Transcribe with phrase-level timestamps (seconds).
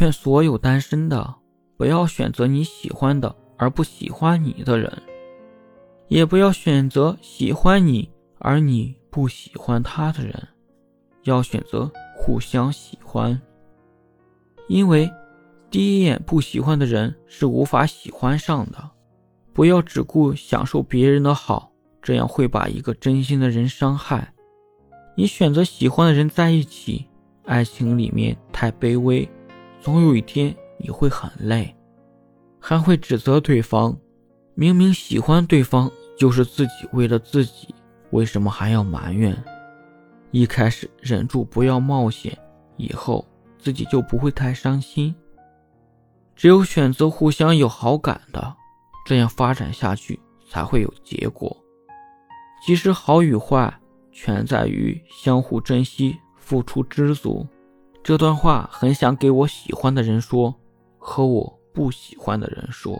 [0.00, 1.34] 劝所有单身的，
[1.76, 4.90] 不要选择你喜欢的而不喜欢你的人，
[6.08, 10.48] 也不要选择喜欢你而你不喜欢他的人，
[11.24, 13.38] 要选择互相喜欢。
[14.68, 15.12] 因为
[15.70, 18.90] 第一眼不喜欢的人是无法喜欢上的。
[19.52, 21.70] 不要只顾享受别人的好，
[22.00, 24.32] 这样会把一个真心的人伤害。
[25.14, 27.06] 你选择喜欢的人在一起，
[27.44, 29.28] 爱情里面太卑微，
[29.80, 31.74] 总有一天你会很累，
[32.60, 33.96] 还会指责对方。
[34.54, 37.74] 明明喜欢对方就是自己为了自己，
[38.10, 39.36] 为什么还要埋怨？
[40.32, 42.36] 一开始忍住不要冒险，
[42.76, 43.26] 以后
[43.58, 45.14] 自己就不会太伤心。
[46.36, 48.56] 只有选择互相有好感的。
[49.06, 51.56] 这样发展下去才会有结果。
[52.64, 53.74] 其实好与坏
[54.12, 57.44] 全在于相互珍惜、付出知足。
[58.02, 60.54] 这段话很想给我喜欢的人说，
[60.98, 62.98] 和我不喜欢的人说。